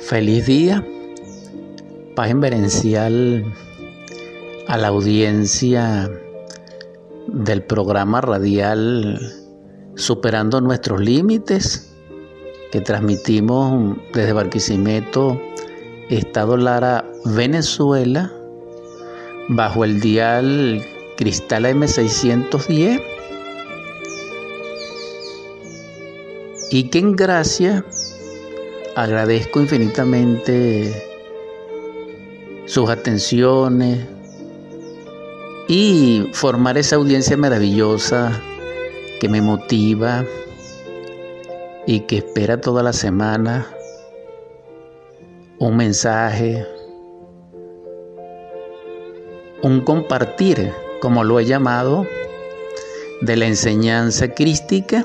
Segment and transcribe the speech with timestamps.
[0.00, 0.86] Feliz día,
[2.14, 3.44] paz inverencial
[4.68, 6.10] a la audiencia
[7.26, 9.18] del programa radial
[9.96, 11.92] Superando nuestros límites
[12.70, 15.42] que transmitimos desde Barquisimeto,
[16.08, 18.32] Estado Lara, Venezuela,
[19.48, 20.80] bajo el dial
[21.16, 23.02] Cristal M610
[26.70, 27.84] y que en gracia
[28.98, 30.92] agradezco infinitamente
[32.66, 34.04] sus atenciones
[35.68, 38.42] y formar esa audiencia maravillosa
[39.20, 40.24] que me motiva
[41.86, 43.68] y que espera toda la semana
[45.60, 46.66] un mensaje,
[49.62, 52.04] un compartir, como lo he llamado,
[53.20, 55.04] de la enseñanza crística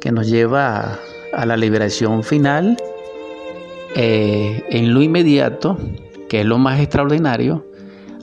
[0.00, 0.98] que nos lleva
[1.32, 2.76] a, la liberación final
[3.94, 5.78] eh, en lo inmediato,
[6.28, 7.64] que es lo más extraordinario,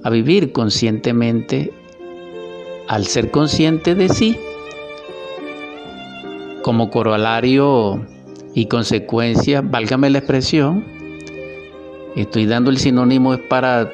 [0.04, 1.72] a vivir conscientemente,
[2.88, 4.38] al ser consciente de sí,
[6.62, 8.06] como corolario
[8.54, 10.86] y consecuencia, válgame la expresión,
[12.16, 13.92] estoy dando el sinónimo es para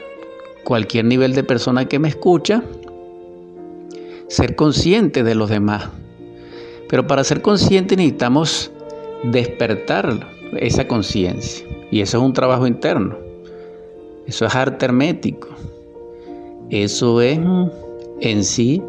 [0.64, 2.64] cualquier nivel de persona que me escucha,
[4.28, 5.90] ser consciente de los demás.
[6.90, 8.72] Pero para ser consciente necesitamos
[9.24, 10.28] despertar
[10.60, 11.66] esa conciencia.
[11.92, 13.16] Y eso es un trabajo interno.
[14.26, 15.48] Eso es arte hermético.
[16.70, 17.40] Eso es
[18.20, 18.84] en sí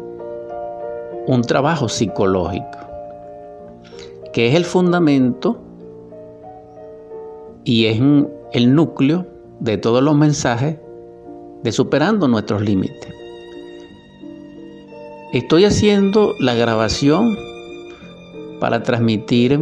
[1.27, 2.77] un trabajo psicológico,
[4.33, 5.61] que es el fundamento
[7.63, 8.01] y es
[8.51, 9.27] el núcleo
[9.59, 10.77] de todos los mensajes
[11.63, 13.13] de superando nuestros límites.
[15.31, 17.37] Estoy haciendo la grabación
[18.59, 19.59] para transmitir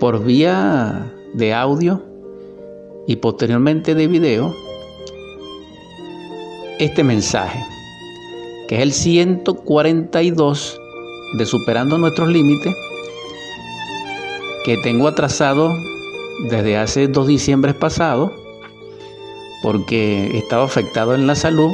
[0.00, 2.11] por vía de audio
[3.06, 4.54] y posteriormente de video
[6.78, 7.64] este mensaje,
[8.68, 10.80] que es el 142
[11.34, 12.74] de Superando nuestros límites,
[14.64, 15.72] que tengo atrasado
[16.50, 18.32] desde hace dos diciembres pasados,
[19.62, 21.70] porque estaba afectado en la salud,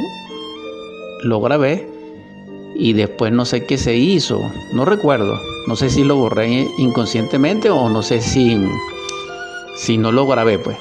[1.23, 1.87] lo grabé
[2.75, 4.39] y después no sé qué se hizo,
[4.73, 8.59] no recuerdo, no sé si lo borré inconscientemente o no sé si,
[9.75, 10.77] si no lo grabé pues.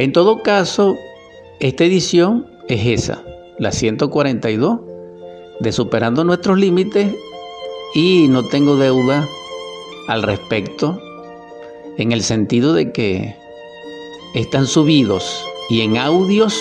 [0.00, 0.96] En todo caso,
[1.58, 3.22] esta edición es esa,
[3.58, 4.80] la 142
[5.60, 7.14] de Superando nuestros límites
[7.94, 9.28] y no tengo deuda
[10.08, 10.98] al respecto
[11.98, 13.36] en el sentido de que
[14.34, 16.58] están subidos y en audios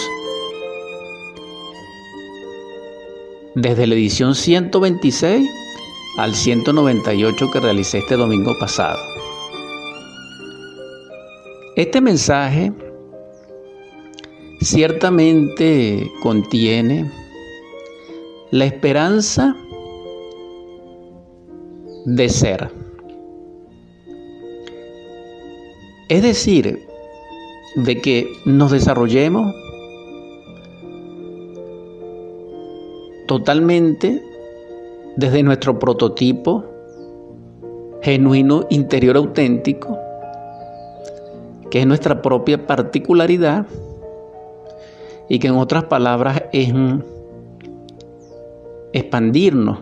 [3.56, 5.50] desde la edición 126
[6.18, 9.00] al 198 que realicé este domingo pasado.
[11.78, 12.74] Este mensaje
[14.62, 17.10] ciertamente contiene
[18.52, 19.56] la esperanza
[22.06, 22.72] de ser.
[26.10, 26.88] Es decir,
[27.76, 29.54] de que nos desarrollemos
[33.28, 34.24] totalmente
[35.16, 36.66] desde nuestro prototipo
[38.02, 40.00] genuino interior auténtico,
[41.70, 43.68] que es nuestra propia particularidad
[45.30, 46.74] y que en otras palabras es
[48.92, 49.80] expandirnos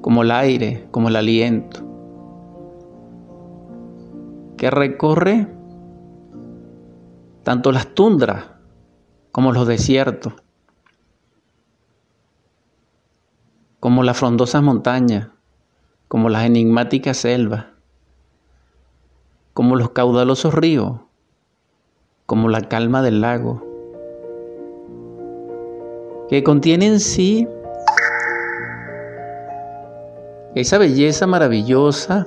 [0.00, 1.80] como el aire, como el aliento,
[4.56, 5.48] que recorre
[7.42, 8.44] tanto las tundras
[9.32, 10.34] como los desiertos,
[13.80, 15.28] como las frondosas montañas,
[16.06, 17.66] como las enigmáticas selvas,
[19.52, 21.00] como los caudalosos ríos,
[22.26, 23.62] como la calma del lago,
[26.28, 27.46] que contiene en sí
[30.54, 32.26] esa belleza maravillosa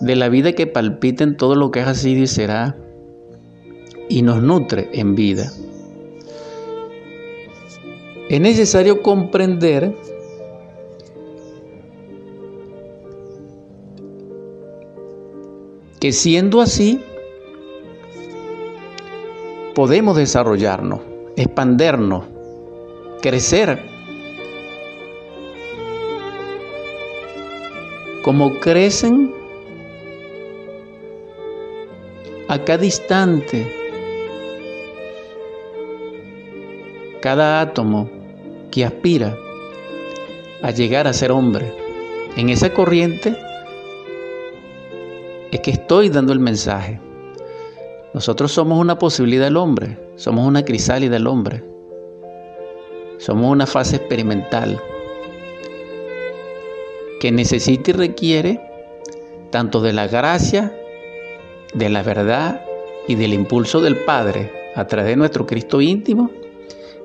[0.00, 2.76] de la vida que palpita en todo lo que es así y será
[4.08, 5.50] y nos nutre en vida.
[8.28, 9.94] Es necesario comprender
[16.02, 17.00] que siendo así,
[19.72, 20.98] podemos desarrollarnos,
[21.36, 22.24] expandernos,
[23.20, 23.80] crecer.
[28.24, 29.32] Como crecen
[32.48, 33.72] a cada instante,
[37.20, 38.10] cada átomo
[38.72, 39.38] que aspira
[40.62, 41.72] a llegar a ser hombre,
[42.34, 43.36] En esa corriente
[45.52, 46.98] es que estoy dando el mensaje.
[48.14, 51.62] Nosotros somos una posibilidad del hombre, somos una crisálida del hombre,
[53.18, 54.80] somos una fase experimental
[57.20, 58.60] que necesita y requiere
[59.50, 60.74] tanto de la gracia,
[61.74, 62.64] de la verdad
[63.06, 66.30] y del impulso del Padre a través de nuestro Cristo íntimo,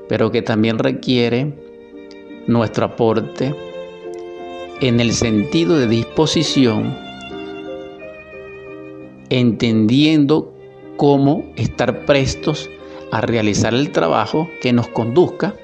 [0.08, 1.54] pero que también requiere
[2.48, 3.54] nuestro aporte
[4.80, 7.07] en el sentido de disposición,
[9.30, 10.54] entendiendo
[10.98, 12.70] cómo estar prestos
[13.12, 15.56] a realizar el trabajo que nos conduzca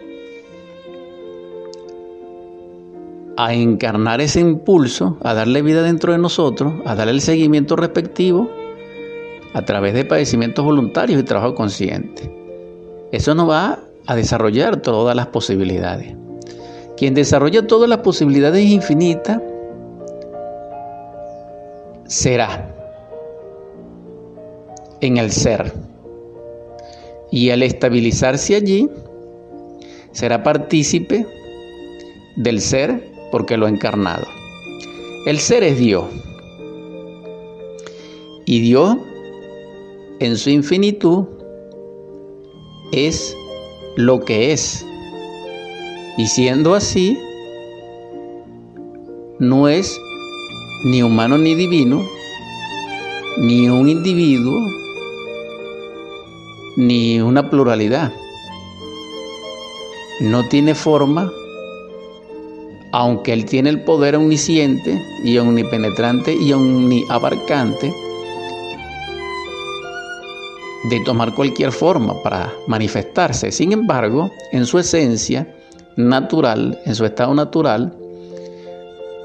[3.36, 8.50] a encarnar ese impulso, a darle vida dentro de nosotros, a darle el seguimiento respectivo
[9.54, 12.32] a través de padecimientos voluntarios y trabajo consciente.
[13.12, 16.16] Eso nos va a desarrollar todas las posibilidades.
[16.98, 19.42] Quien desarrolla todas las posibilidades infinitas
[22.06, 22.73] será
[25.04, 25.74] en el ser.
[27.30, 28.90] Y al estabilizarse allí,
[30.14, 31.26] será partícipe
[32.38, 34.26] del ser porque lo ha encarnado.
[35.26, 36.06] El ser es Dios.
[38.46, 38.98] Y Dios,
[40.20, 41.26] en su infinitud,
[42.94, 43.36] es
[43.98, 44.86] lo que es.
[46.18, 47.18] Y siendo así,
[49.40, 50.00] no es
[50.86, 52.02] ni humano ni divino,
[53.38, 54.56] ni un individuo,
[56.78, 58.12] ni una pluralidad.
[60.22, 61.32] No tiene forma
[62.94, 67.92] aunque Él tiene el poder omnisciente y omnipenetrante y omniabarcante
[70.84, 73.52] de tomar cualquier forma para manifestarse.
[73.52, 75.56] Sin embargo, en su esencia
[75.96, 77.98] natural, en su estado natural,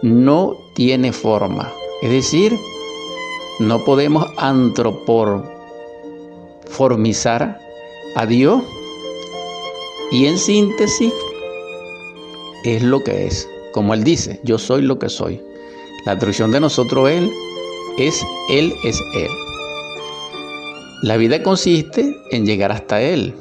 [0.01, 1.71] no tiene forma.
[2.01, 2.57] Es decir,
[3.59, 4.25] no podemos
[6.69, 7.59] antropormizar
[8.15, 8.63] a Dios
[10.13, 11.13] y en síntesis
[12.65, 13.49] es lo que es.
[13.73, 15.41] Como Él dice, yo soy lo que soy.
[16.07, 17.31] La atracción de nosotros Él
[17.99, 19.31] es Él es Él.
[21.03, 23.35] La vida consiste en llegar hasta Él.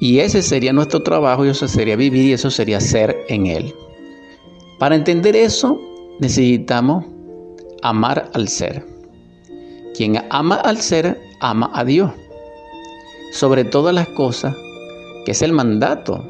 [0.00, 3.74] Y ese sería nuestro trabajo y eso sería vivir y eso sería ser en Él.
[4.78, 5.78] Para entender eso
[6.20, 7.04] necesitamos
[7.82, 8.89] amar al ser.
[9.94, 12.10] Quien ama al ser, ama a Dios.
[13.32, 14.54] Sobre todas las cosas,
[15.24, 16.24] que es el mandato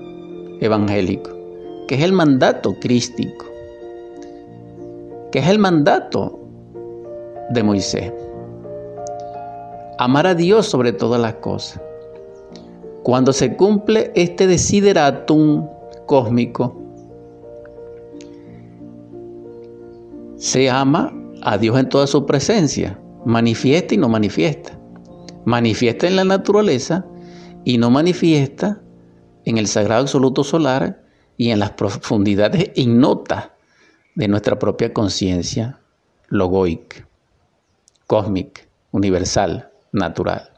[0.61, 1.41] evangélico
[1.91, 3.47] que es el mandato crístico,
[5.33, 6.39] que es el mandato
[7.51, 8.13] de Moisés.
[9.99, 11.83] Amar a Dios sobre todas las cosas.
[13.03, 15.67] Cuando se cumple este desideratum
[16.07, 16.77] cósmico,
[20.37, 24.79] se ama a Dios en toda su presencia, manifiesta y no manifiesta.
[25.45, 27.07] Manifiesta en la naturaleza
[27.65, 28.81] y no manifiesta
[29.45, 31.03] en el sagrado absoluto solar
[31.37, 33.51] y en las profundidades ignotas
[34.15, 35.81] de nuestra propia conciencia
[36.29, 37.07] logoic,
[38.07, 38.63] cósmica,
[38.93, 40.51] universal, natural.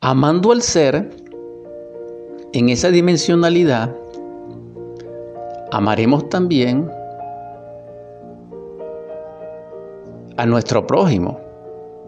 [0.00, 1.10] Amando al ser,
[2.52, 3.96] en esa dimensionalidad,
[5.70, 6.90] amaremos también
[10.36, 11.40] a nuestro prójimo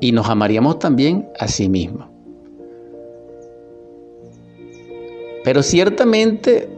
[0.01, 2.07] y nos amaríamos también a sí mismos.
[5.45, 6.69] Pero ciertamente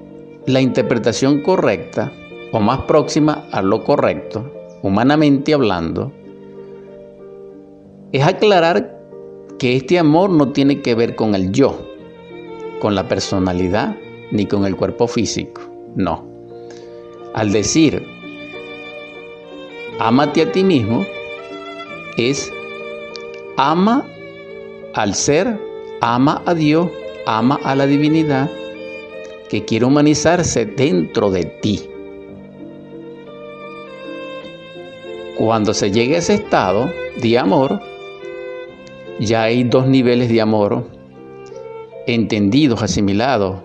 [0.47, 2.13] la interpretación correcta
[2.53, 4.51] o más próxima a lo correcto,
[4.83, 6.13] humanamente hablando,
[8.13, 8.97] es aclarar
[9.59, 11.79] que este amor no tiene que ver con el yo,
[12.81, 13.97] con la personalidad,
[14.31, 15.63] ni con el cuerpo físico.
[15.95, 16.25] No.
[17.35, 18.07] Al decir,
[19.99, 21.05] ámate a ti mismo,
[22.17, 22.53] es
[23.57, 24.07] ama
[24.95, 25.59] al ser,
[26.01, 26.89] ama a Dios
[27.27, 28.49] ama a la divinidad
[29.51, 31.91] que quiere humanizarse dentro de ti.
[35.37, 37.81] Cuando se llegue a ese estado de amor,
[39.19, 40.87] ya hay dos niveles de amor
[42.07, 43.59] entendidos, asimilados,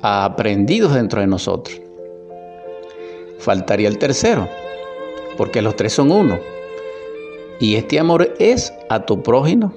[0.00, 1.80] aprendidos dentro de nosotros.
[3.40, 4.48] Faltaría el tercero,
[5.36, 6.38] porque los tres son uno.
[7.60, 9.72] Y este amor es a tu prójimo,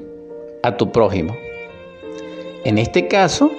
[0.62, 1.36] a tu prójimo.
[2.64, 3.52] En este caso,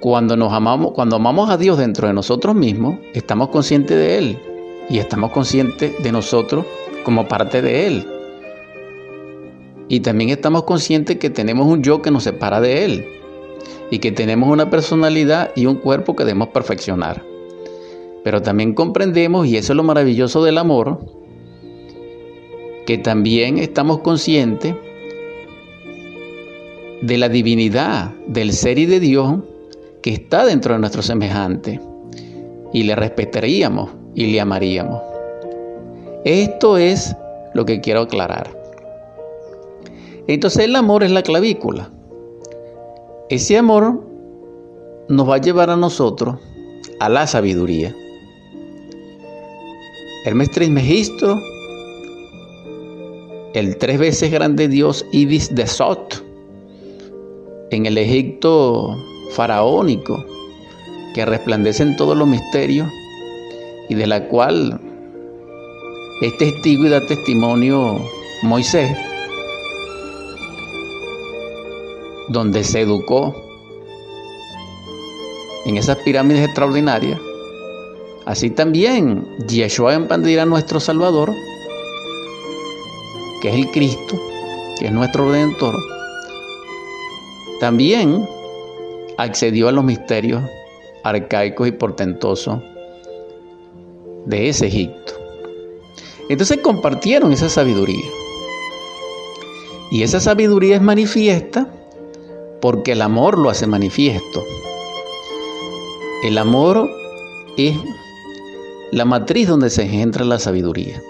[0.00, 4.38] cuando nos amamos, cuando amamos a Dios dentro de nosotros mismos, estamos conscientes de Él
[4.88, 6.64] y estamos conscientes de nosotros
[7.04, 8.06] como parte de Él.
[9.88, 13.06] Y también estamos conscientes que tenemos un yo que nos separa de Él.
[13.90, 17.24] y que tenemos una personalidad y un cuerpo que debemos perfeccionar.
[18.28, 20.98] Pero también comprendemos, y eso es lo maravilloso del amor,
[22.84, 24.74] que también estamos conscientes
[27.00, 29.38] de la divinidad del ser y de Dios
[30.02, 31.80] que está dentro de nuestro semejante
[32.70, 35.00] y le respetaríamos y le amaríamos.
[36.26, 37.16] Esto es
[37.54, 38.54] lo que quiero aclarar.
[40.26, 41.90] Entonces el amor es la clavícula.
[43.30, 44.06] Ese amor
[45.08, 46.36] nos va a llevar a nosotros
[47.00, 47.94] a la sabiduría.
[50.28, 51.40] Hermes Trismegisto,
[53.54, 56.22] el tres veces grande dios Ibis de Sot,
[57.70, 58.94] en el Egipto
[59.30, 60.22] faraónico,
[61.14, 62.86] que resplandece en todos los misterios
[63.88, 64.78] y de la cual
[66.20, 67.98] es testigo y da testimonio
[68.42, 68.94] Moisés,
[72.28, 73.34] donde se educó
[75.64, 77.18] en esas pirámides extraordinarias.
[78.28, 81.32] Así también Yeshua a nuestro Salvador,
[83.40, 84.20] que es el Cristo,
[84.78, 85.74] que es nuestro Redentor,
[87.58, 88.28] también
[89.16, 90.42] accedió a los misterios
[91.04, 92.58] arcaicos y portentosos
[94.26, 95.14] de ese Egipto.
[96.28, 98.10] Entonces compartieron esa sabiduría.
[99.90, 101.66] Y esa sabiduría es manifiesta
[102.60, 104.44] porque el amor lo hace manifiesto.
[106.22, 106.90] El amor
[107.56, 107.74] es
[108.90, 111.02] la matriz donde se engendra la sabiduría.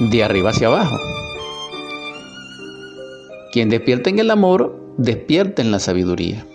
[0.00, 0.96] De arriba hacia abajo.
[3.52, 6.46] Quien despierta en el amor, despierta en la sabiduría.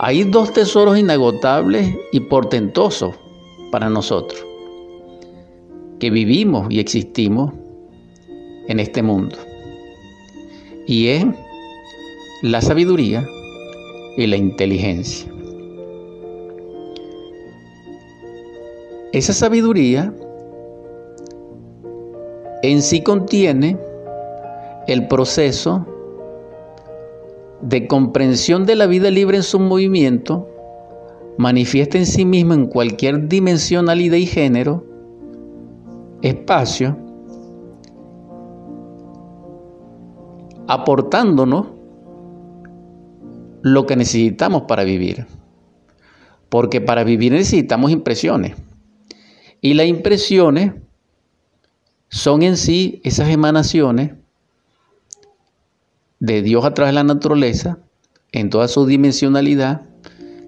[0.00, 3.14] Hay dos tesoros inagotables y portentosos
[3.72, 4.44] para nosotros,
[5.98, 7.52] que vivimos y existimos
[8.68, 9.36] en este mundo.
[10.86, 11.26] Y es
[12.42, 13.26] la sabiduría
[14.16, 15.37] y la inteligencia.
[19.12, 20.12] Esa sabiduría
[22.62, 23.78] en sí contiene
[24.86, 25.86] el proceso
[27.62, 30.46] de comprensión de la vida libre en su movimiento,
[31.38, 34.84] manifiesta en sí mismo en cualquier dimensionalidad y género,
[36.20, 36.98] espacio,
[40.66, 41.66] aportándonos
[43.62, 45.26] lo que necesitamos para vivir.
[46.50, 48.67] Porque para vivir necesitamos impresiones.
[49.60, 50.72] Y las impresiones
[52.08, 54.12] son en sí esas emanaciones
[56.20, 57.78] de Dios a través de la naturaleza,
[58.32, 59.82] en toda su dimensionalidad,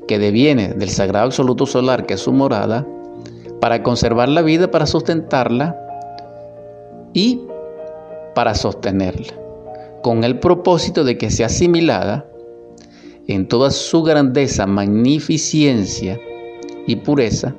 [0.06, 2.86] que deviene del sagrado absoluto solar, que es su morada,
[3.60, 5.76] para conservar la vida, para sustentarla
[7.12, 7.42] y
[8.34, 9.34] para sostenerla,
[10.02, 12.26] con el propósito de que sea asimilada
[13.26, 16.18] en toda su grandeza, magnificencia
[16.86, 17.54] y pureza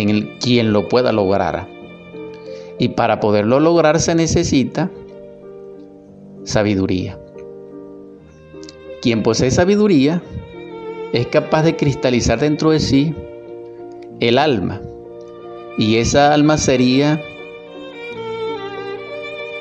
[0.00, 1.68] en el quien lo pueda lograr.
[2.78, 4.90] Y para poderlo lograr se necesita
[6.44, 7.18] sabiduría.
[9.02, 10.22] Quien posee sabiduría
[11.12, 13.14] es capaz de cristalizar dentro de sí
[14.20, 14.80] el alma.
[15.76, 17.22] Y esa alma sería,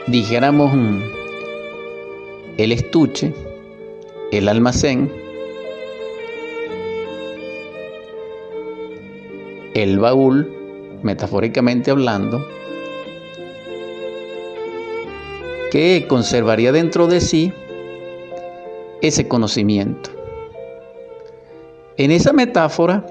[0.08, 0.72] dijéramos,
[2.58, 3.34] el estuche,
[4.32, 5.12] el almacén,
[9.78, 10.52] el baúl,
[11.04, 12.44] metafóricamente hablando,
[15.72, 17.54] que conservaría dentro de sí
[19.02, 20.10] ese conocimiento.
[21.98, 23.06] En esa metáfora,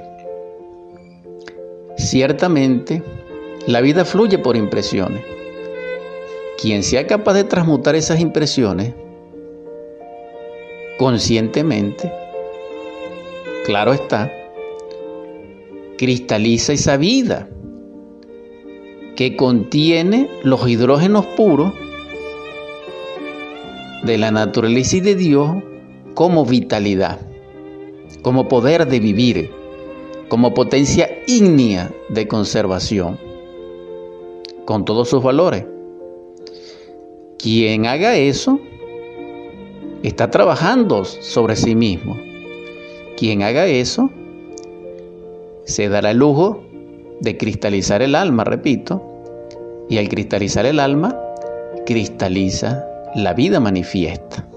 [1.96, 3.00] ciertamente,
[3.68, 5.22] la vida fluye por impresiones.
[6.60, 8.92] Quien sea capaz de transmutar esas impresiones
[10.98, 12.12] conscientemente,
[13.66, 14.32] claro está,
[15.96, 17.48] cristaliza esa vida
[19.16, 21.72] que contiene los hidrógenos puros
[24.04, 25.50] de la naturaleza y de Dios
[26.14, 27.20] como vitalidad,
[28.22, 29.50] como poder de vivir,
[30.28, 33.18] como potencia ígnea de conservación,
[34.64, 35.64] con todos sus valores.
[37.38, 38.60] Quien haga eso
[40.02, 42.16] está trabajando sobre sí mismo.
[43.16, 44.10] Quien haga eso
[45.66, 46.64] se dará el lujo
[47.20, 49.02] de cristalizar el alma, repito,
[49.88, 51.18] y al cristalizar el alma,
[51.84, 54.48] cristaliza la vida manifiesta.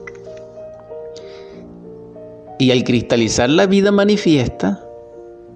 [2.59, 4.85] Y al cristalizar la vida manifiesta,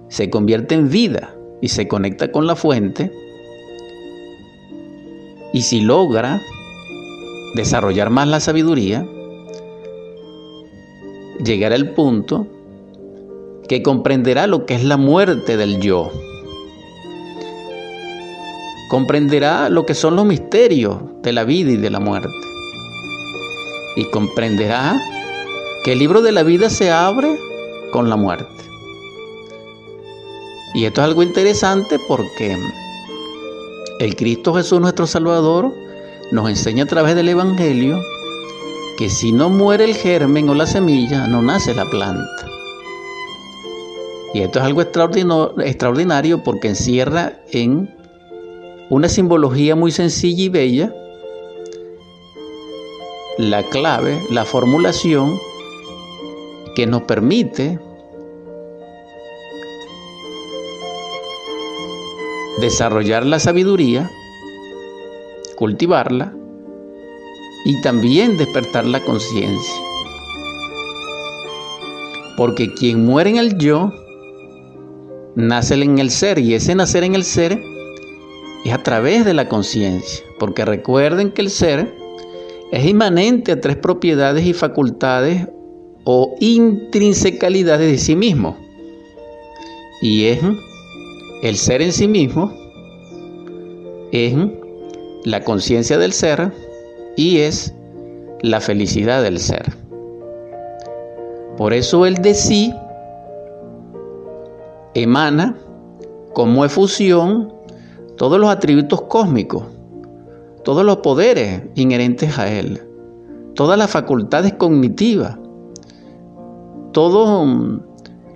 [0.08, 3.12] se convierte en vida y se conecta con la fuente.
[5.52, 6.40] Y si logra
[7.54, 9.06] desarrollar más la sabiduría,
[11.44, 12.48] llegará el punto
[13.68, 16.10] que comprenderá lo que es la muerte del yo.
[18.88, 22.28] Comprenderá lo que son los misterios de la vida y de la muerte.
[23.96, 25.00] Y comprenderá
[25.84, 27.38] que el libro de la vida se abre
[27.92, 28.46] con la muerte.
[30.74, 32.58] Y esto es algo interesante porque
[34.00, 35.72] el Cristo Jesús nuestro Salvador
[36.32, 38.00] nos enseña a través del Evangelio
[38.98, 42.43] que si no muere el germen o la semilla, no nace la planta.
[44.34, 47.88] Y esto es algo extraordinario porque encierra en
[48.90, 50.92] una simbología muy sencilla y bella
[53.38, 55.38] la clave, la formulación
[56.74, 57.78] que nos permite
[62.60, 64.10] desarrollar la sabiduría,
[65.54, 66.34] cultivarla
[67.64, 69.74] y también despertar la conciencia.
[72.36, 73.92] Porque quien muere en el yo,
[75.36, 77.60] nace en el ser y ese nacer en el ser
[78.64, 80.24] es a través de la conciencia.
[80.38, 81.94] Porque recuerden que el ser
[82.72, 85.48] es inmanente a tres propiedades y facultades
[86.04, 88.56] o intrinsecalidades de sí mismo.
[90.00, 90.40] Y es
[91.42, 92.52] el ser en sí mismo,
[94.12, 94.34] es
[95.24, 96.52] la conciencia del ser
[97.16, 97.74] y es
[98.42, 99.76] la felicidad del ser.
[101.56, 102.74] Por eso el de sí
[104.94, 105.56] emana
[106.32, 107.52] como efusión
[108.16, 109.64] todos los atributos cósmicos,
[110.64, 112.82] todos los poderes inherentes a él,
[113.54, 115.38] todas las facultades cognitivas,
[116.92, 117.78] todos mm,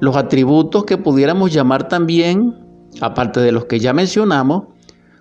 [0.00, 2.56] los atributos que pudiéramos llamar también,
[3.00, 4.64] aparte de los que ya mencionamos,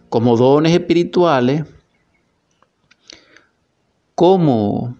[0.09, 1.65] como dones espirituales,
[4.15, 4.97] como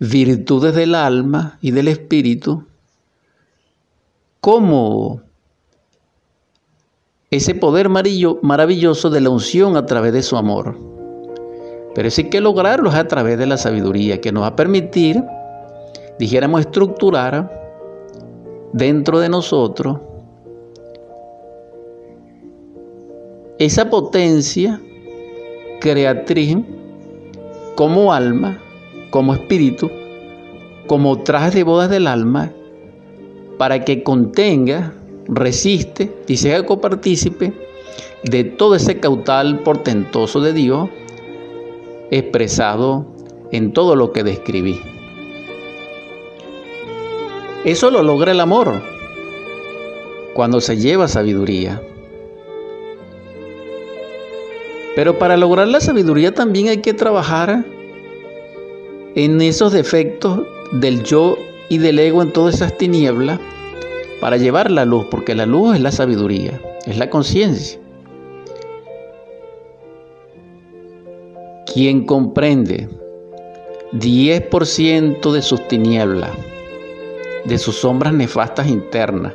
[0.00, 2.64] virtudes del alma y del espíritu,
[4.40, 5.22] como
[7.30, 10.76] ese poder maravilloso de la unción a través de su amor.
[11.94, 15.22] Pero eso hay que lograrlo a través de la sabiduría que nos va a permitir,
[16.18, 17.50] dijéramos, estructurar
[18.72, 19.98] dentro de nosotros
[23.58, 24.80] esa potencia
[25.80, 26.56] creatriz
[27.74, 28.58] como alma,
[29.10, 29.90] como espíritu,
[30.86, 32.52] como traje de bodas del alma,
[33.58, 34.94] para que contenga,
[35.28, 37.52] resiste y sea copartícipe
[38.24, 40.88] de todo ese caudal portentoso de Dios
[42.10, 43.06] expresado
[43.52, 44.80] en todo lo que describí.
[47.64, 48.80] Eso lo logra el amor
[50.34, 51.82] cuando se lleva sabiduría.
[54.94, 57.64] Pero para lograr la sabiduría también hay que trabajar
[59.14, 60.40] en esos defectos
[60.72, 61.36] del yo
[61.68, 63.38] y del ego en todas esas tinieblas
[64.20, 67.78] para llevar la luz, porque la luz es la sabiduría, es la conciencia.
[71.72, 72.88] Quien comprende
[73.92, 76.32] 10% de sus tinieblas,
[77.44, 79.34] de sus sombras nefastas internas,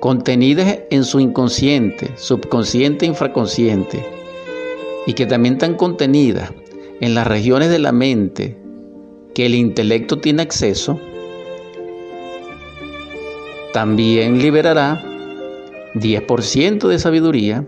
[0.00, 4.04] contenidas en su inconsciente, subconsciente e infraconsciente,
[5.06, 6.52] y que también están contenidas
[7.00, 8.56] en las regiones de la mente
[9.34, 10.98] que el intelecto tiene acceso,
[13.76, 15.02] también liberará
[15.96, 17.66] 10% de sabiduría,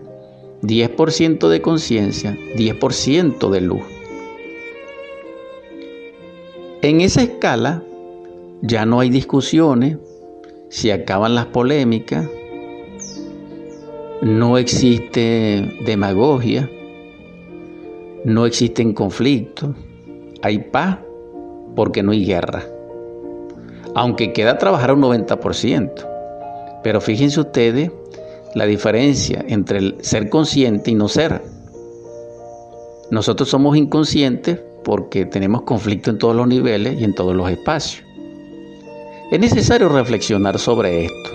[0.63, 3.83] 10% de conciencia, 10% de luz.
[6.81, 7.83] En esa escala,
[8.63, 9.99] ya no hay discusiones,
[10.69, 12.27] se acaban las polémicas,
[14.23, 16.67] no existe demagogia,
[18.25, 19.75] no existen conflictos,
[20.41, 20.97] hay paz
[21.75, 22.78] porque no hay guerra.
[23.95, 25.91] Aunque queda trabajar un 90%.
[26.83, 27.91] Pero fíjense ustedes
[28.55, 31.41] la diferencia entre el ser consciente y no ser.
[33.11, 38.03] Nosotros somos inconscientes porque tenemos conflicto en todos los niveles y en todos los espacios.
[39.31, 41.29] Es necesario reflexionar sobre esto.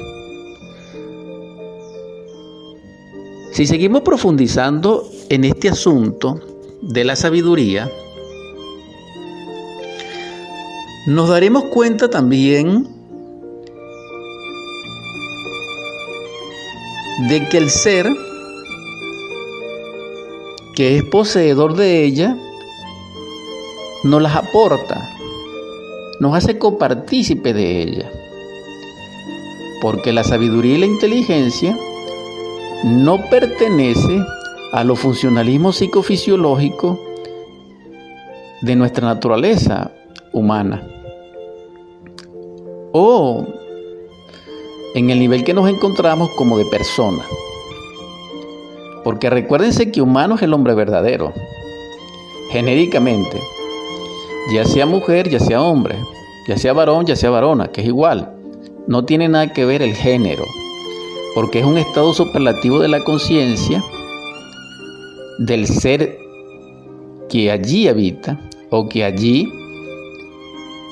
[3.53, 6.41] Si seguimos profundizando en este asunto
[6.83, 7.89] de la sabiduría,
[11.07, 12.89] nos daremos cuenta también
[17.29, 18.07] de que el ser
[20.75, 22.37] que es poseedor de ella
[24.03, 25.11] nos las aporta
[26.21, 28.11] nos hace copartícipe de ella.
[29.83, 31.77] Porque la sabiduría y la inteligencia
[32.85, 34.25] no pertenece
[34.73, 36.99] a los funcionalismos psicofisiológicos
[38.63, 39.93] de nuestra naturaleza
[40.35, 40.87] humana.
[42.97, 43.45] o
[44.95, 47.25] en el nivel que nos encontramos como de persona.
[49.03, 51.33] Porque recuérdense que humano es el hombre verdadero,
[52.51, 53.41] genéricamente,
[54.53, 55.97] ya sea mujer, ya sea hombre,
[56.47, 58.33] ya sea varón, ya sea varona, que es igual.
[58.87, 60.45] No tiene nada que ver el género,
[61.35, 63.83] porque es un estado superlativo de la conciencia
[65.39, 66.17] del ser
[67.29, 68.39] que allí habita
[68.71, 69.49] o que allí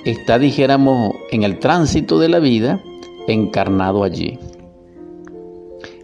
[0.05, 2.83] está, dijéramos, en el tránsito de la vida,
[3.27, 4.39] encarnado allí.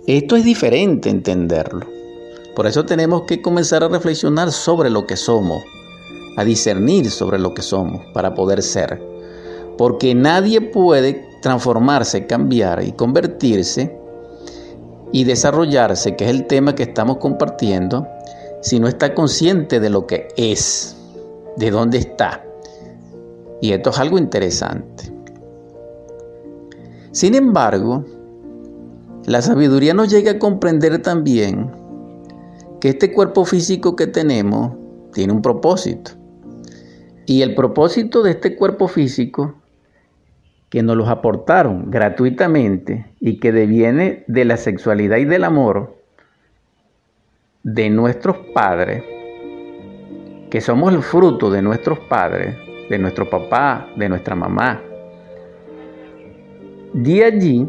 [0.06, 1.86] Esto es diferente entenderlo.
[2.54, 5.62] Por eso tenemos que comenzar a reflexionar sobre lo que somos,
[6.36, 9.02] a discernir sobre lo que somos para poder ser.
[9.76, 13.96] Porque nadie puede transformarse, cambiar y convertirse
[15.12, 18.08] y desarrollarse, que es el tema que estamos compartiendo,
[18.60, 20.96] si no está consciente de lo que es,
[21.56, 22.47] de dónde está.
[23.60, 25.12] Y esto es algo interesante.
[27.10, 28.04] Sin embargo,
[29.26, 31.70] la sabiduría nos llega a comprender también
[32.80, 34.72] que este cuerpo físico que tenemos
[35.12, 36.12] tiene un propósito.
[37.26, 39.54] Y el propósito de este cuerpo físico,
[40.70, 45.96] que nos los aportaron gratuitamente y que deviene de la sexualidad y del amor
[47.62, 49.02] de nuestros padres,
[50.50, 52.54] que somos el fruto de nuestros padres,
[52.88, 54.82] de nuestro papá, de nuestra mamá.
[56.92, 57.68] De allí,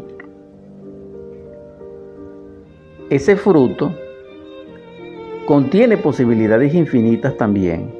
[3.10, 3.94] ese fruto
[5.46, 7.92] contiene posibilidades infinitas también.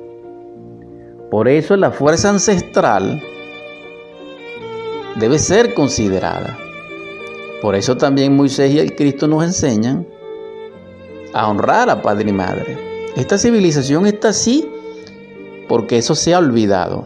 [1.30, 3.22] Por eso la fuerza ancestral
[5.18, 6.56] debe ser considerada.
[7.60, 10.06] Por eso también Moisés y el Cristo nos enseñan
[11.32, 12.78] a honrar a padre y madre.
[13.16, 14.68] Esta civilización está así
[15.70, 17.04] porque eso se ha olvidado.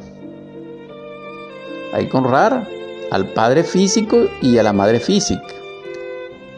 [1.93, 2.67] Hay que honrar
[3.11, 5.55] al padre físico y a la madre física.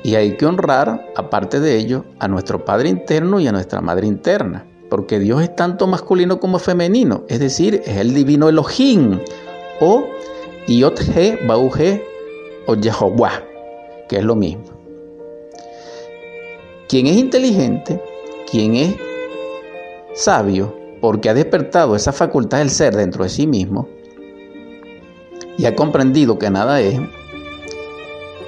[0.05, 4.07] Y hay que honrar, aparte de ello, a nuestro padre interno y a nuestra madre
[4.07, 4.65] interna.
[4.89, 7.25] Porque Dios es tanto masculino como femenino.
[7.29, 9.19] Es decir, es el divino Elohim
[9.81, 10.07] o
[10.69, 11.41] Yot-He,
[12.69, 13.43] o Jehová,
[14.09, 14.67] que es lo mismo.
[16.89, 18.01] Quien es inteligente,
[18.49, 18.95] quien es
[20.15, 23.89] sabio, porque ha despertado esa facultad del ser dentro de sí mismo
[25.59, 27.01] y ha comprendido que nada es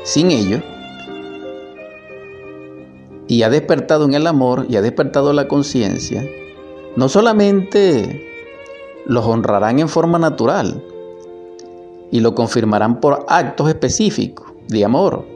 [0.04, 0.62] sin ello,
[3.26, 6.26] y ha despertado en el amor y ha despertado la conciencia,
[6.96, 8.26] no solamente
[9.04, 10.82] los honrarán en forma natural
[12.10, 15.26] y lo confirmarán por actos específicos de amor,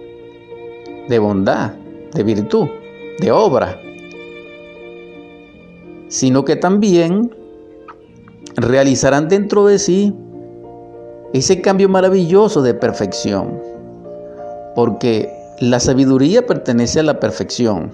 [1.08, 1.72] de bondad,
[2.14, 2.68] de virtud,
[3.18, 3.78] de obra,
[6.12, 7.34] sino que también
[8.56, 10.14] realizarán dentro de sí
[11.32, 13.58] ese cambio maravilloso de perfección,
[14.74, 17.90] porque la sabiduría pertenece a la perfección,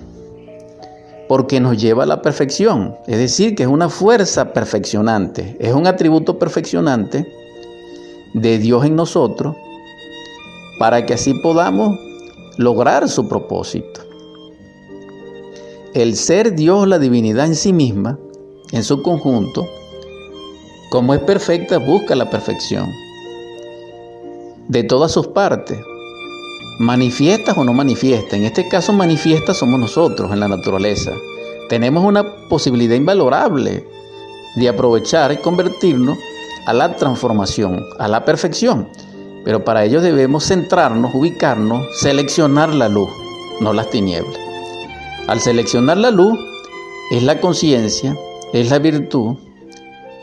[1.29, 5.87] porque nos lleva a la perfección, es decir, que es una fuerza perfeccionante, es un
[5.87, 7.25] atributo perfeccionante
[8.35, 9.55] de Dios en nosotros,
[10.81, 11.97] para que así podamos
[12.57, 14.08] lograr su propósito
[15.95, 18.19] el ser Dios, la divinidad en sí misma,
[18.73, 19.67] en su conjunto,
[20.91, 22.91] como es perfecta, busca la perfección
[24.69, 25.79] de todas sus partes,
[26.79, 28.35] manifiestas o no manifiestas.
[28.35, 31.13] En este caso, manifiestas somos nosotros en la naturaleza.
[31.69, 33.87] Tenemos una posibilidad invalorable
[34.57, 36.17] de aprovechar y convertirnos
[36.67, 38.89] a la transformación, a la perfección.
[39.45, 43.11] Pero para ello debemos centrarnos, ubicarnos, seleccionar la luz,
[43.61, 44.48] no las tinieblas.
[45.29, 46.39] Al seleccionar la luz,
[47.11, 48.17] es la conciencia,
[48.55, 49.37] es la virtud,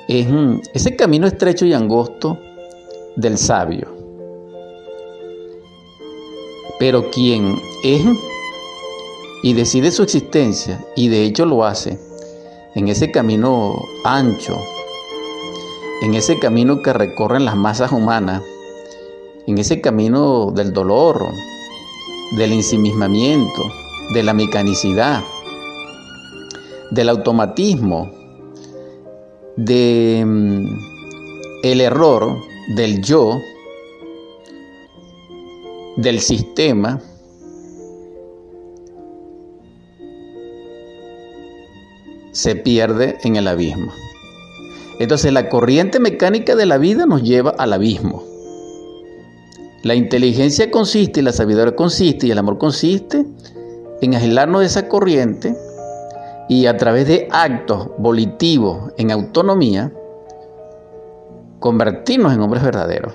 [0.07, 0.25] es
[0.73, 2.39] ese camino estrecho y angosto
[3.15, 3.87] del sabio.
[6.79, 8.01] Pero quien es
[9.43, 11.99] y decide su existencia, y de hecho lo hace,
[12.73, 14.57] en ese camino ancho,
[16.01, 18.41] en ese camino que recorren las masas humanas,
[19.45, 21.27] en ese camino del dolor,
[22.37, 23.71] del ensimismamiento,
[24.13, 25.23] de la mecanicidad,
[26.91, 28.11] del automatismo,
[29.55, 30.67] de mm,
[31.63, 32.37] el error
[32.75, 33.39] del yo,
[35.97, 37.01] del sistema,
[42.31, 43.93] se pierde en el abismo.
[44.99, 48.23] Entonces la corriente mecánica de la vida nos lleva al abismo.
[49.83, 53.25] La inteligencia consiste y la sabiduría consiste y el amor consiste
[54.01, 55.55] en aislarnos de esa corriente
[56.47, 59.91] y a través de actos volitivos en autonomía,
[61.59, 63.13] convertirnos en hombres verdaderos.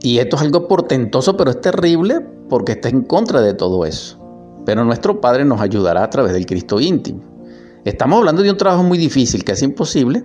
[0.00, 4.20] Y esto es algo portentoso, pero es terrible porque está en contra de todo eso.
[4.66, 7.22] Pero nuestro Padre nos ayudará a través del Cristo íntimo.
[7.84, 10.24] Estamos hablando de un trabajo muy difícil, casi imposible,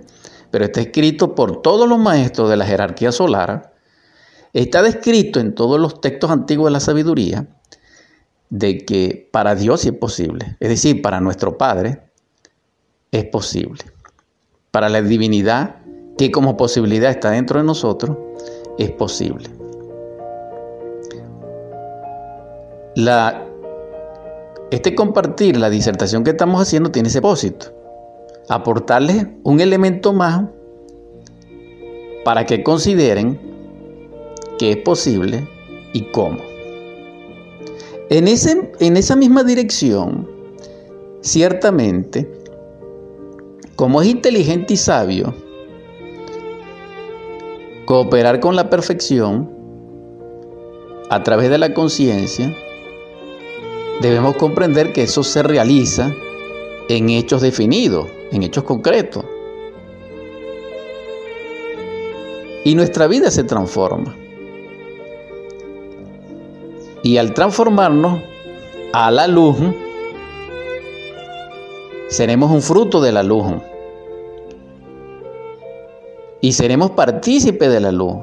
[0.50, 3.74] pero está escrito por todos los maestros de la jerarquía solar.
[4.52, 7.46] Está descrito en todos los textos antiguos de la sabiduría
[8.50, 10.56] de que para Dios es posible.
[10.60, 12.00] Es decir, para nuestro Padre
[13.12, 13.84] es posible.
[14.70, 15.76] Para la divinidad,
[16.18, 18.16] que como posibilidad está dentro de nosotros,
[18.78, 19.48] es posible.
[24.70, 27.66] Este compartir la disertación que estamos haciendo tiene ese propósito.
[28.48, 30.44] Aportarles un elemento más
[32.24, 33.40] para que consideren
[34.58, 35.48] que es posible
[35.92, 36.49] y cómo.
[38.10, 40.28] En, ese, en esa misma dirección,
[41.20, 42.28] ciertamente,
[43.76, 45.32] como es inteligente y sabio,
[47.84, 49.48] cooperar con la perfección
[51.08, 52.52] a través de la conciencia,
[54.00, 56.12] debemos comprender que eso se realiza
[56.88, 59.24] en hechos definidos, en hechos concretos.
[62.64, 64.16] Y nuestra vida se transforma.
[67.02, 68.20] Y al transformarnos
[68.92, 69.56] a la luz,
[72.08, 73.46] seremos un fruto de la luz
[76.40, 78.16] y seremos partícipes de la luz,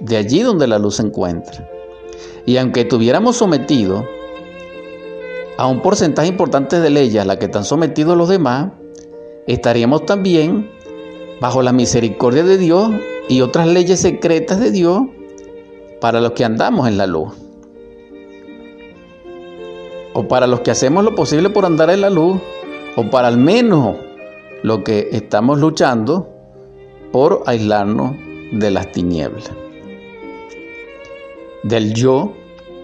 [0.00, 1.68] de allí donde la luz se encuentra.
[2.46, 4.04] Y aunque estuviéramos sometidos
[5.58, 8.72] a un porcentaje importante de leyes a las que están sometidos los demás,
[9.46, 10.70] estaríamos también
[11.40, 12.90] bajo la misericordia de Dios
[13.28, 15.02] y otras leyes secretas de Dios
[16.00, 17.34] para los que andamos en la luz.
[20.18, 22.40] O para los que hacemos lo posible por andar en la luz,
[22.96, 23.94] o para al menos
[24.64, 26.28] lo que estamos luchando
[27.12, 28.16] por aislarnos
[28.50, 29.52] de las tinieblas,
[31.62, 32.32] del yo,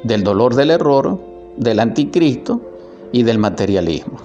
[0.04, 1.18] del dolor del error,
[1.56, 2.60] del anticristo
[3.10, 4.18] y del materialismo.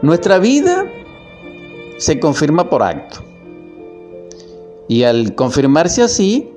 [0.00, 0.86] Nuestra vida
[1.98, 3.18] se confirma por acto.
[4.88, 6.54] Y al confirmarse así,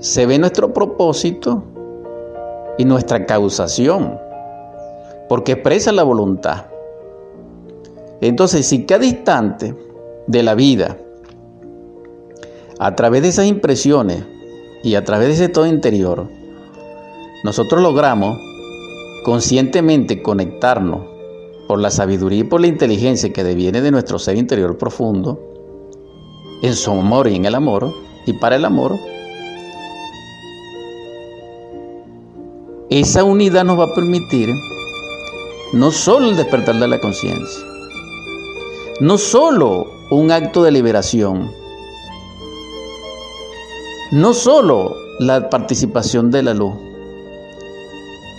[0.00, 1.64] se ve nuestro propósito
[2.78, 4.18] y nuestra causación,
[5.28, 6.66] porque expresa la voluntad.
[8.20, 9.74] Entonces, si cada instante
[10.26, 10.98] de la vida,
[12.78, 14.24] a través de esas impresiones
[14.82, 16.28] y a través de ese todo interior,
[17.44, 18.38] nosotros logramos
[19.24, 21.00] conscientemente conectarnos
[21.66, 25.40] por la sabiduría y por la inteligencia que deviene de nuestro ser interior profundo,
[26.62, 27.92] en su amor y en el amor,
[28.26, 28.92] y para el amor,
[33.00, 34.48] esa unidad nos va a permitir
[35.72, 37.64] no solo el despertar de la conciencia,
[39.00, 41.50] no solo un acto de liberación,
[44.12, 46.74] no solo la participación de la luz,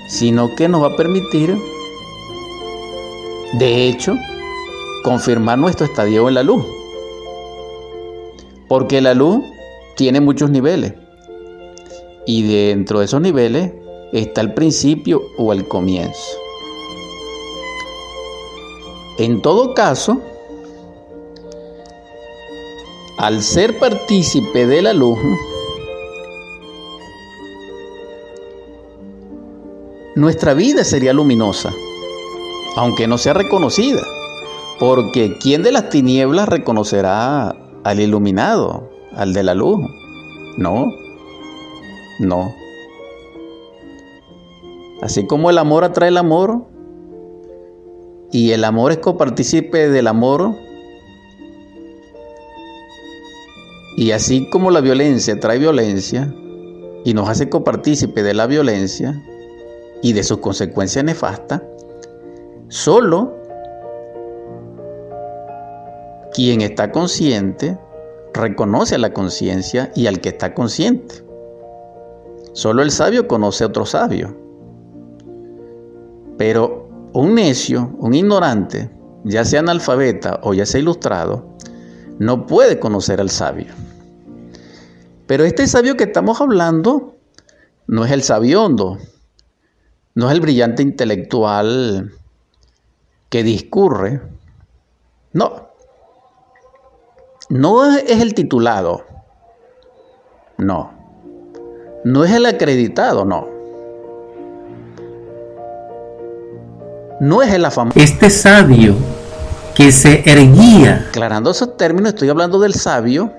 [0.07, 1.55] sino que nos va a permitir,
[3.59, 4.15] de hecho,
[5.03, 6.65] confirmar nuestro estadio en la luz.
[8.67, 9.43] Porque la luz
[9.95, 10.93] tiene muchos niveles.
[12.25, 13.71] Y dentro de esos niveles
[14.13, 16.37] está el principio o el comienzo.
[19.17, 20.21] En todo caso,
[23.17, 25.17] al ser partícipe de la luz,
[30.15, 31.73] nuestra vida sería luminosa,
[32.75, 34.03] aunque no sea reconocida,
[34.79, 39.79] porque ¿quién de las tinieblas reconocerá al iluminado, al de la luz?
[40.57, 40.85] No,
[42.19, 42.66] no.
[45.01, 46.65] Así como el amor atrae el amor,
[48.31, 50.55] y el amor es copartícipe del amor,
[53.97, 56.31] Y así como la violencia trae violencia
[57.03, 59.19] y nos hace copartícipe de la violencia
[60.03, 61.63] y de sus consecuencias nefastas,
[62.67, 63.35] solo
[66.31, 67.75] quien está consciente
[68.35, 71.15] reconoce a la conciencia y al que está consciente.
[72.53, 74.46] Solo el sabio conoce a otro sabio.
[76.37, 78.91] Pero un necio, un ignorante,
[79.23, 81.57] ya sea analfabeta o ya sea ilustrado,
[82.19, 83.73] no puede conocer al sabio.
[85.25, 87.15] Pero este sabio que estamos hablando
[87.87, 88.97] no es el sabiondo,
[90.15, 92.11] no es el brillante intelectual
[93.29, 94.21] que discurre.
[95.33, 95.67] No.
[97.49, 99.05] No es el titulado.
[100.57, 100.91] No.
[102.03, 103.56] No es el acreditado, no.
[107.19, 107.99] No es el afamado.
[107.99, 108.95] Este sabio
[109.75, 111.05] que se erguía.
[111.09, 113.31] Aclarando esos términos, estoy hablando del sabio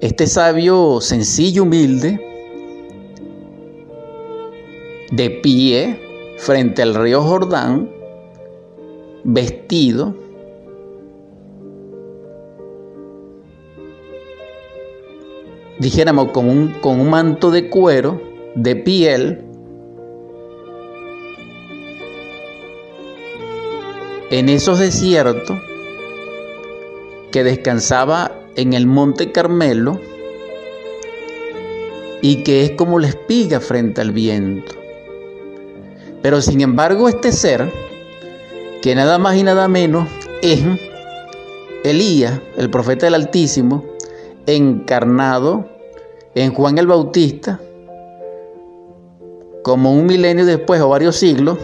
[0.00, 2.20] Este sabio sencillo, humilde,
[5.10, 6.00] de pie
[6.38, 7.90] frente al río Jordán,
[9.24, 10.14] vestido,
[15.78, 18.20] dijéramos con un, con un manto de cuero,
[18.54, 19.45] de piel,
[24.30, 25.58] en esos desiertos
[27.30, 30.00] que descansaba en el monte Carmelo
[32.22, 34.74] y que es como la espiga frente al viento.
[36.22, 37.70] Pero sin embargo este ser,
[38.82, 40.08] que nada más y nada menos
[40.42, 40.60] es
[41.84, 43.84] Elías, el profeta del Altísimo,
[44.46, 45.68] encarnado
[46.34, 47.60] en Juan el Bautista,
[49.62, 51.58] como un milenio después o varios siglos,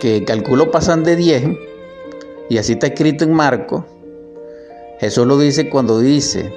[0.00, 1.44] que calculo pasan de 10,
[2.48, 3.84] y así está escrito en Marcos,
[4.98, 6.52] Jesús lo dice cuando dice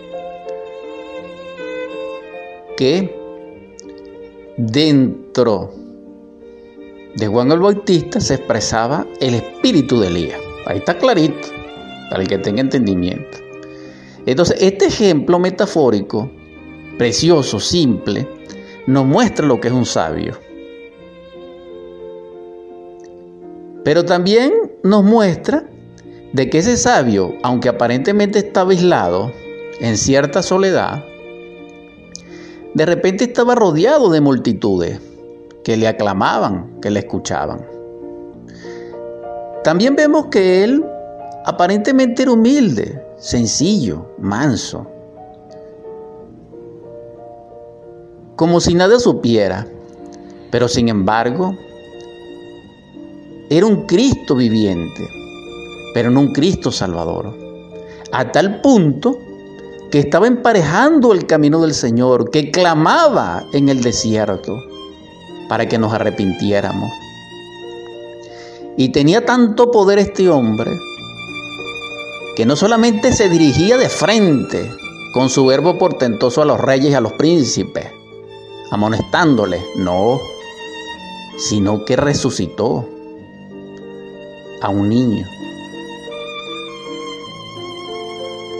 [2.75, 3.15] que
[4.57, 5.71] dentro
[7.15, 10.39] de Juan el Bautista se expresaba el espíritu de Elías.
[10.65, 11.47] Ahí está clarito,
[12.09, 13.37] para el que tenga entendimiento.
[14.25, 16.31] Entonces, este ejemplo metafórico,
[16.97, 18.27] precioso, simple,
[18.87, 20.37] nos muestra lo que es un sabio.
[23.83, 25.65] Pero también nos muestra
[26.31, 29.31] de que ese sabio, aunque aparentemente estaba aislado,
[29.79, 31.03] en cierta soledad,
[32.73, 34.99] de repente estaba rodeado de multitudes
[35.63, 37.65] que le aclamaban, que le escuchaban.
[39.63, 40.83] También vemos que él
[41.45, 44.87] aparentemente era humilde, sencillo, manso,
[48.35, 49.67] como si nada supiera,
[50.51, 51.55] pero sin embargo
[53.57, 55.07] era un Cristo viviente,
[55.93, 57.37] pero no un Cristo salvador,
[58.11, 59.19] a tal punto
[59.91, 64.57] que estaba emparejando el camino del Señor, que clamaba en el desierto
[65.47, 66.89] para que nos arrepintiéramos.
[68.75, 70.71] Y tenía tanto poder este hombre
[72.35, 74.71] que no solamente se dirigía de frente
[75.13, 77.85] con su verbo portentoso a los reyes y a los príncipes,
[78.71, 80.19] amonestándoles, no,
[81.37, 82.89] sino que resucitó
[84.63, 85.27] a un niño,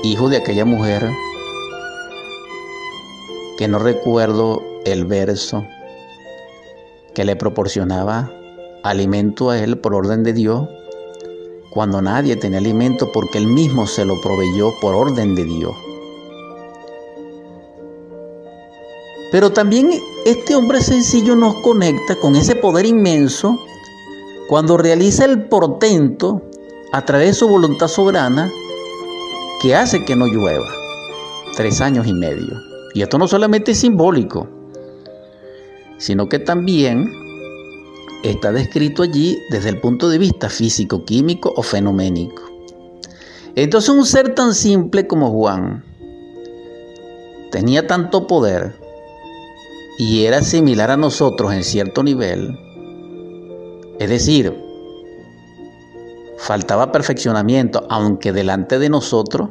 [0.03, 1.09] hijo de aquella mujer
[3.57, 5.65] que no recuerdo el verso
[7.15, 8.29] que le proporcionaba
[8.83, 10.67] alimento a él por orden de Dios,
[11.71, 15.73] cuando nadie tenía alimento porque él mismo se lo proveyó por orden de Dios.
[19.31, 19.89] Pero también
[20.25, 23.57] este hombre sencillo nos conecta con ese poder inmenso
[24.53, 26.43] cuando realiza el portento
[26.91, 28.51] a través de su voluntad soberana
[29.59, 30.67] que hace que no llueva.
[31.57, 32.61] Tres años y medio.
[32.93, 34.47] Y esto no solamente es simbólico,
[35.97, 37.11] sino que también
[38.23, 42.43] está descrito allí desde el punto de vista físico, químico o fenoménico.
[43.55, 45.83] Entonces un ser tan simple como Juan
[47.49, 48.75] tenía tanto poder
[49.97, 52.55] y era similar a nosotros en cierto nivel,
[54.03, 54.53] es decir,
[56.37, 59.49] faltaba perfeccionamiento, aunque delante de nosotros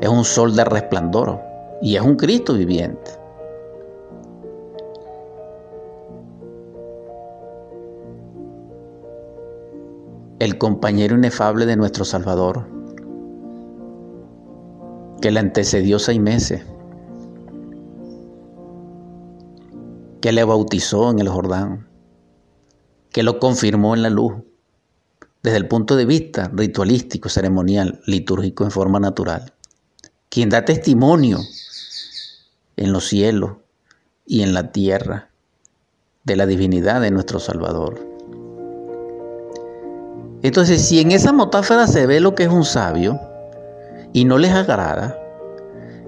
[0.00, 1.40] es un sol de resplandor
[1.80, 3.22] y es un Cristo viviente.
[10.40, 12.66] el compañero inefable de nuestro Salvador,
[15.20, 16.66] que le antecedió seis meses,
[20.20, 21.91] que le bautizó en el Jordán,
[23.12, 24.34] que lo confirmó en la luz,
[25.42, 29.52] desde el punto de vista ritualístico, ceremonial, litúrgico en forma natural,
[30.28, 31.38] quien da testimonio
[32.76, 33.56] en los cielos
[34.24, 35.28] y en la tierra
[36.24, 38.00] de la divinidad de nuestro Salvador.
[40.42, 43.20] Entonces, si en esa metáfora se ve lo que es un sabio
[44.12, 45.18] y no les agrada,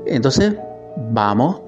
[0.06, 0.54] entonces
[1.12, 1.60] vamos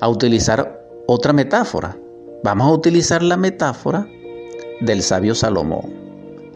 [0.00, 1.96] a utilizar otra metáfora.
[2.42, 4.06] Vamos a utilizar la metáfora
[4.80, 5.94] del sabio Salomón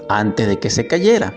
[0.09, 1.35] antes de que se cayera.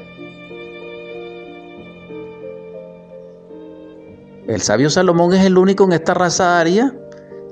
[4.48, 6.94] El sabio Salomón es el único en esta raza aria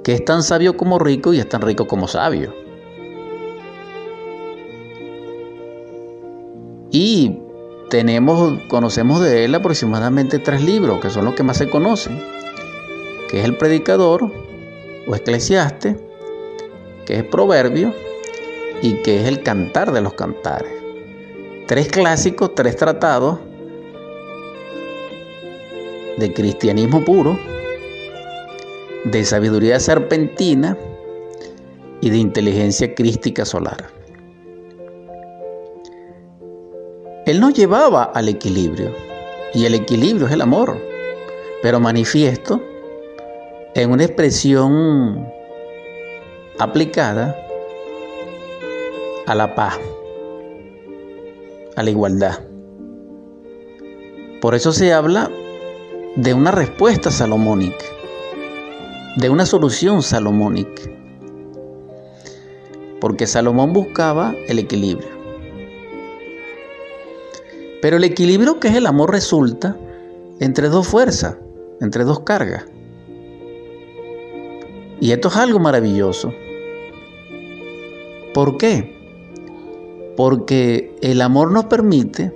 [0.03, 2.53] que es tan sabio como rico y es tan rico como sabio.
[6.91, 7.39] Y
[7.89, 12.23] tenemos, conocemos de él aproximadamente tres libros, que son los que más se conocen,
[13.29, 14.31] que es el Predicador
[15.07, 15.97] o Eclesiaste,
[17.05, 17.93] que es Proverbio
[18.81, 20.71] y que es el Cantar de los Cantares.
[21.67, 23.39] Tres clásicos, tres tratados
[26.17, 27.37] de cristianismo puro,
[29.05, 30.77] de sabiduría serpentina
[32.01, 33.89] y de inteligencia crística solar.
[37.25, 38.91] Él nos llevaba al equilibrio,
[39.53, 40.77] y el equilibrio es el amor,
[41.63, 42.61] pero manifiesto
[43.73, 45.27] en una expresión
[46.59, 47.44] aplicada
[49.25, 49.79] a la paz,
[51.75, 52.39] a la igualdad.
[54.41, 55.31] Por eso se habla
[56.15, 57.85] de una respuesta salomónica,
[59.17, 60.83] de una solución salomónica,
[63.01, 65.09] porque Salomón buscaba el equilibrio.
[67.81, 69.77] Pero el equilibrio que es el amor resulta
[70.39, 71.37] entre dos fuerzas,
[71.81, 72.65] entre dos cargas.
[74.99, 76.33] Y esto es algo maravilloso.
[78.33, 78.94] ¿Por qué?
[80.15, 82.33] Porque el amor nos permite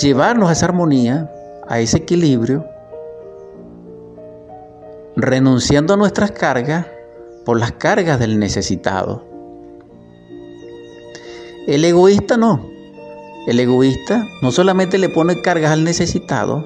[0.00, 1.30] llevarnos a esa armonía,
[1.66, 2.66] a ese equilibrio,
[5.16, 6.86] renunciando a nuestras cargas
[7.44, 9.24] por las cargas del necesitado.
[11.66, 12.68] El egoísta no.
[13.46, 16.64] El egoísta no solamente le pone cargas al necesitado,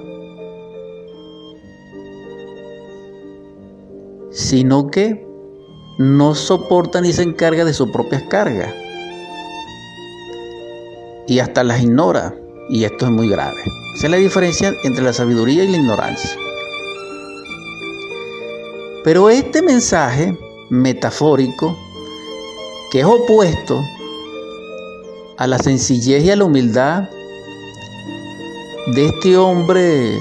[4.31, 5.28] sino que
[5.99, 8.73] no soporta ni se encarga de sus propias cargas.
[11.27, 12.35] Y hasta las ignora.
[12.71, 13.61] Y esto es muy grave.
[13.97, 16.31] Esa es la diferencia entre la sabiduría y la ignorancia.
[19.03, 20.39] Pero este mensaje
[20.71, 21.77] metafórico,
[22.93, 23.83] que es opuesto
[25.37, 27.09] a la sencillez y a la humildad
[28.95, 30.19] de este hombre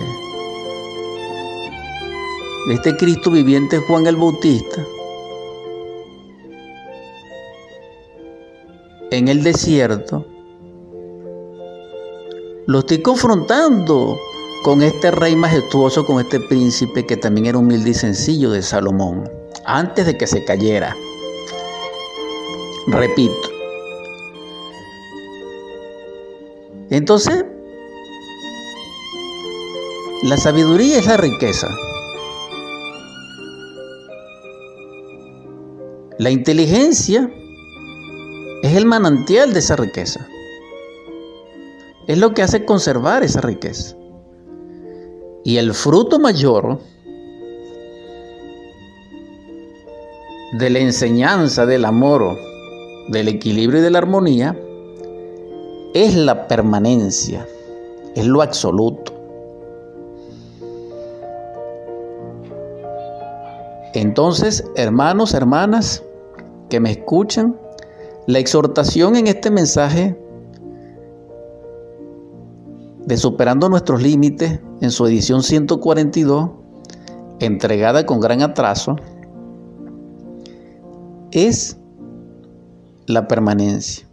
[2.67, 4.85] de este Cristo viviente Juan el Bautista,
[9.11, 10.25] en el desierto,
[12.65, 14.19] lo estoy confrontando
[14.63, 19.29] con este rey majestuoso, con este príncipe que también era humilde y sencillo de Salomón,
[19.65, 20.95] antes de que se cayera.
[22.87, 23.49] Repito.
[26.89, 27.45] Entonces,
[30.23, 31.69] la sabiduría es la riqueza.
[36.17, 37.31] La inteligencia
[38.67, 40.27] es el manantial de esa riqueza.
[42.05, 43.95] Es lo que hace conservar esa riqueza.
[45.45, 46.79] Y el fruto mayor
[50.59, 52.37] de la enseñanza del amor,
[53.09, 54.59] del equilibrio y de la armonía
[55.93, 57.47] es la permanencia,
[58.15, 59.13] es lo absoluto.
[63.93, 66.03] Entonces, hermanos, hermanas,
[66.69, 67.57] que me escuchan,
[68.27, 70.19] la exhortación en este mensaje
[73.05, 76.49] de Superando nuestros límites en su edición 142,
[77.39, 78.97] entregada con gran atraso,
[81.31, 81.77] es
[83.05, 84.05] la permanencia.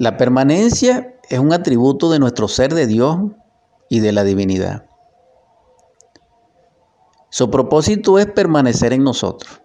[0.00, 3.16] La permanencia es un atributo de nuestro ser de Dios
[3.88, 4.86] y de la divinidad.
[7.30, 9.60] Su propósito es permanecer en nosotros.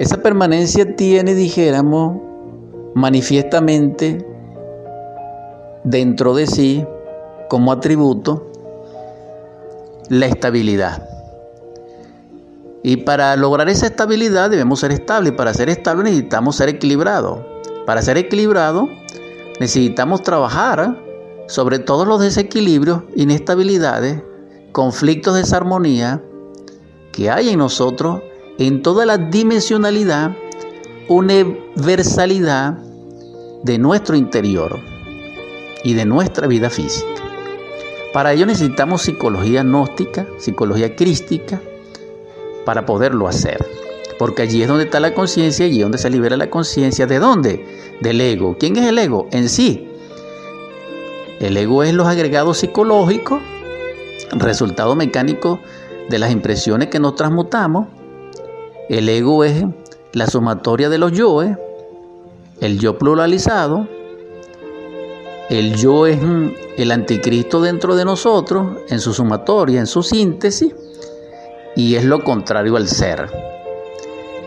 [0.00, 2.22] Esa permanencia tiene, dijéramos,
[2.94, 4.26] manifiestamente
[5.84, 6.86] dentro de sí
[7.50, 8.50] como atributo
[10.08, 11.06] la estabilidad.
[12.82, 15.34] Y para lograr esa estabilidad debemos ser estables.
[15.34, 17.40] Para ser estables necesitamos ser equilibrados.
[17.84, 18.88] Para ser equilibrados
[19.60, 20.98] necesitamos trabajar
[21.46, 24.22] sobre todos los desequilibrios, inestabilidades,
[24.72, 26.24] conflictos, de desarmonía
[27.12, 28.22] que hay en nosotros
[28.60, 30.36] en toda la dimensionalidad,
[31.08, 32.74] universalidad
[33.62, 34.78] de nuestro interior
[35.82, 37.08] y de nuestra vida física.
[38.12, 41.58] Para ello necesitamos psicología gnóstica, psicología crística,
[42.66, 43.64] para poderlo hacer.
[44.18, 47.06] Porque allí es donde está la conciencia, allí es donde se libera la conciencia.
[47.06, 47.64] ¿De dónde?
[48.02, 48.58] Del ego.
[48.60, 49.26] ¿Quién es el ego?
[49.32, 49.88] En sí.
[51.40, 53.40] El ego es los agregados psicológicos,
[54.32, 55.60] resultado mecánico
[56.10, 57.86] de las impresiones que nos transmutamos
[58.90, 59.64] el ego es
[60.14, 61.56] la sumatoria de los yoes,
[62.60, 63.86] el yo pluralizado,
[65.48, 66.18] el yo es
[66.76, 70.74] el anticristo dentro de nosotros, en su sumatoria, en su síntesis,
[71.76, 73.30] y es lo contrario al ser.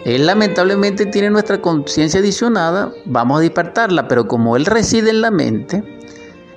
[0.04, 5.32] Él lamentablemente tiene nuestra conciencia adicionada, vamos a despertarla, pero como Él reside en la
[5.32, 5.82] mente,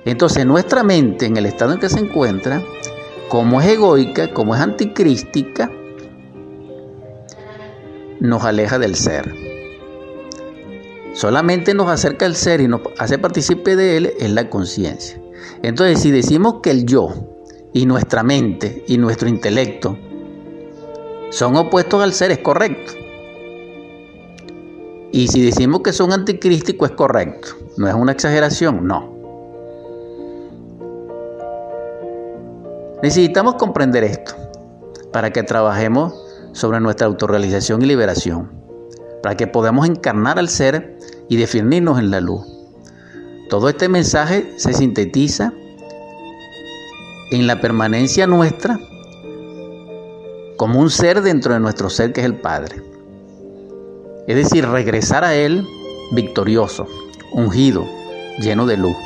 [0.03, 2.61] entonces nuestra mente, en el estado en que se encuentra,
[3.29, 5.71] como es egoica, como es anticrística,
[8.19, 9.33] nos aleja del ser.
[11.13, 15.19] solamente nos acerca al ser y nos hace partícipe de él es la conciencia.
[15.63, 17.09] Entonces, si decimos que el yo
[17.73, 19.97] y nuestra mente y nuestro intelecto
[21.31, 22.93] son opuestos al ser, es correcto.
[25.11, 27.49] Y si decimos que son anticrísticos, es correcto.
[27.77, 29.17] No es una exageración, no.
[33.01, 34.35] Necesitamos comprender esto
[35.11, 36.26] para que trabajemos
[36.57, 38.49] sobre nuestra autorrealización y liberación,
[39.21, 40.97] para que podamos encarnar al ser
[41.29, 42.47] y definirnos en la luz.
[43.47, 45.53] Todo este mensaje se sintetiza
[47.31, 48.79] en la permanencia nuestra
[50.57, 52.81] como un ser dentro de nuestro ser que es el Padre.
[54.27, 55.63] Es decir, regresar a Él
[56.11, 56.87] victorioso,
[57.33, 57.85] ungido,
[58.39, 58.97] lleno de luz.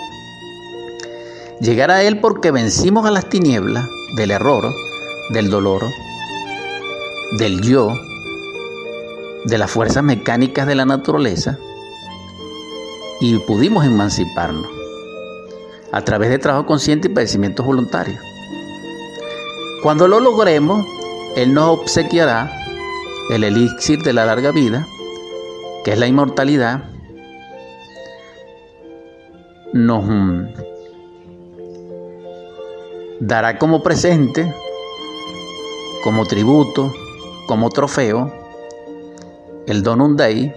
[1.59, 3.85] Llegar a Él porque vencimos a las tinieblas
[4.15, 4.63] del error,
[5.33, 5.83] del dolor,
[7.37, 7.93] del yo,
[9.45, 11.57] de las fuerzas mecánicas de la naturaleza
[13.19, 14.67] y pudimos emanciparnos
[15.91, 18.19] a través de trabajo consciente y padecimientos voluntarios.
[19.83, 20.85] Cuando lo logremos,
[21.35, 22.51] Él nos obsequiará
[23.31, 24.87] el elixir de la larga vida,
[25.83, 26.83] que es la inmortalidad,
[29.73, 30.03] nos
[33.19, 34.53] dará como presente,
[36.03, 36.93] como tributo,
[37.51, 38.31] como trofeo,
[39.67, 40.53] el Donum Dei,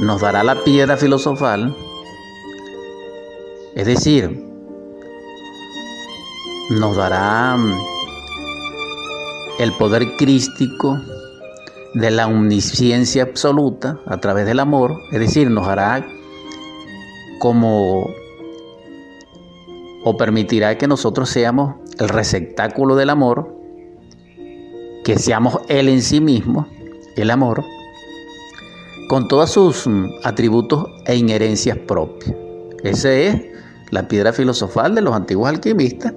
[0.00, 1.72] nos dará la piedra filosofal,
[3.76, 4.44] es decir,
[6.70, 7.78] nos dará mm,
[9.60, 10.98] el poder crístico
[11.94, 16.04] de la omnisciencia absoluta a través del amor, es decir, nos hará
[17.38, 18.10] como
[20.02, 23.57] o permitirá que nosotros seamos el receptáculo del amor,
[25.08, 26.66] que seamos Él en sí mismo,
[27.16, 27.64] el amor,
[29.08, 32.36] con todos sus mm, atributos e inherencias propias.
[32.84, 33.40] Esa es
[33.90, 36.12] la piedra filosofal de los antiguos alquimistas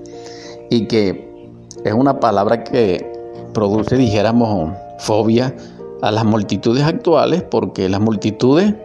[0.69, 1.49] y que
[1.85, 3.09] es una palabra que
[3.53, 5.55] produce, dijéramos, fobia
[6.01, 8.75] a las multitudes actuales porque las multitudes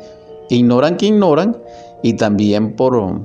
[0.51, 1.61] ignoran que ignoran
[2.05, 3.23] y también por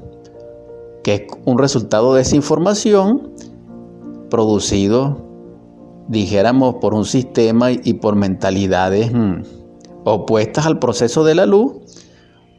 [1.04, 3.36] que es un resultado de esa información
[4.32, 5.31] producido,
[6.08, 9.44] dijéramos, por un sistema y por mentalidades mm,
[10.04, 11.74] opuestas al proceso de la luz,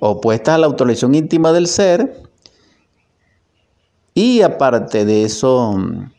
[0.01, 2.23] opuestas a la autorización íntima del ser,
[4.15, 6.13] y aparte de eso, mm,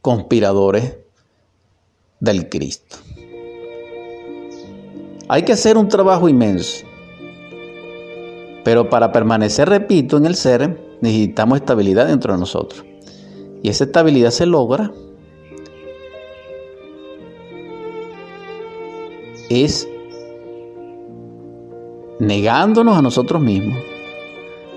[0.00, 0.98] conspiradores
[2.20, 2.96] del Cristo.
[5.28, 6.86] Hay que hacer un trabajo inmenso,
[8.64, 12.84] pero para permanecer, repito, en el ser, necesitamos estabilidad dentro de nosotros.
[13.62, 14.92] Y esa estabilidad se logra
[19.48, 19.88] es
[22.18, 23.78] negándonos a nosotros mismos,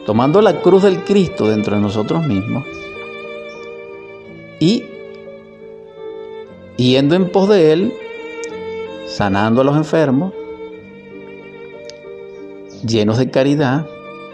[0.06, 2.66] tomando la cruz del Cristo dentro de nosotros mismos
[4.60, 4.84] y
[6.76, 7.94] yendo en pos de Él,
[9.08, 10.34] sanando a los enfermos,
[12.86, 13.88] llenos de caridad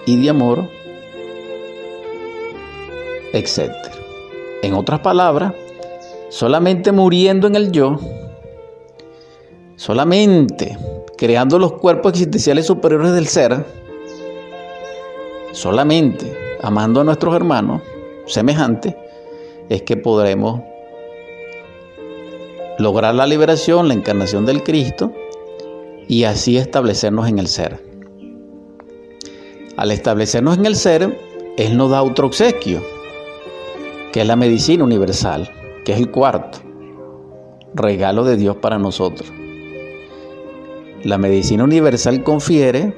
[0.06, 0.70] y de amor,
[3.34, 3.72] etc.
[4.62, 5.54] En otras palabras,
[6.30, 8.00] solamente muriendo en el yo,
[9.86, 10.80] solamente
[11.16, 13.64] creando los cuerpos existenciales superiores del ser,
[15.52, 17.84] solamente amando a nuestros hermanos
[18.26, 18.96] semejantes,
[19.70, 20.62] es que podremos
[22.80, 25.14] lograr la liberación, la encarnación del Cristo
[26.08, 27.86] y así establecernos en el ser.
[29.78, 31.16] Al establecernos en el ser,
[31.58, 32.82] Él nos da otro obsequio,
[34.12, 35.48] que es la medicina universal,
[35.86, 36.58] que es el cuarto
[37.76, 39.32] regalo de Dios para nosotros.
[41.06, 42.91] La medicina universal confiere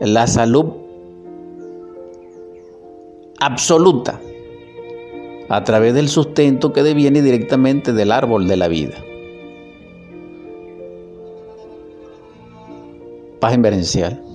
[0.00, 0.72] la salud
[3.38, 4.20] absoluta
[5.48, 8.96] a través del sustento que deviene directamente del árbol de la vida.
[13.38, 14.31] Paz inverencial.